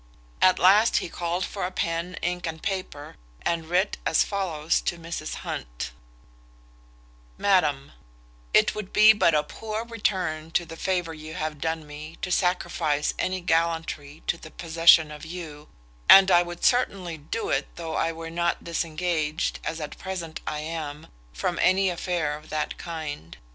[0.41, 5.35] At last he called for pen, ink, and paper, and writ as follows to Mrs
[5.45, 5.91] Hunt:
[7.37, 7.91] "MADAM,
[8.51, 12.31] "It would be but a poor return to the favour you have done me to
[12.31, 15.69] sacrifice any gallantry to the possession of you,
[16.09, 20.61] and I would certainly do it, though I were not disengaged, as at present I
[20.61, 23.37] am, from any affair of that kind.